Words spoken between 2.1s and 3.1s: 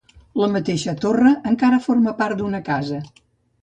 part d'una casa.